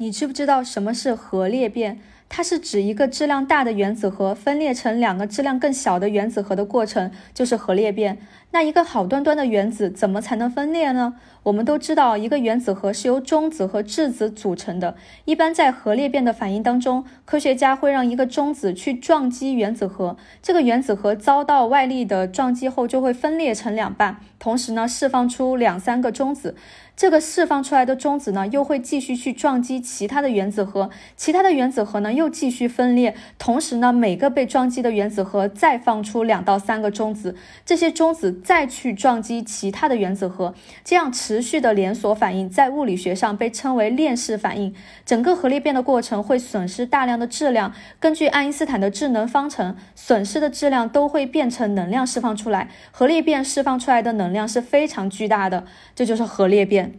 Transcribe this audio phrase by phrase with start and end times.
[0.00, 2.00] 你知不知道什么是核裂变？
[2.30, 8.18] 它是指一个质量大的原子核分裂成两个质量更小的原子核的过程，就是核裂变。
[8.52, 11.14] 那一个好端端的原子怎么才能分裂呢？
[11.44, 14.96] 我们都知道，一个原子核是由中子和质子组成的。
[15.24, 26.54] 一般在核裂变的反应当中，科学家会让一个中子去撞击原子核，这个原子核遭到外力的撞击后就会分裂成两半，同时呢释放出两三个中子。
[26.96, 37.34] 这个释放出来的中子呢，又会继续去撞击其他的原子核，其他的原子核呢又又继续分裂，同时呢，每个被撞击的原子核再放出两到三个中子，
[37.64, 44.74] 这些中子再去撞击其他的原子核，这样持续的连锁反应，在物理学上被称为链式反应。
[45.06, 55.64] 整个核裂变的过程会损失大量的质量，根据爱因斯坦的质能方程，损失的质量都会变成能量释放出来，核裂变释放出来的能量是非常巨大的，
[55.94, 56.92] 这就是核裂变。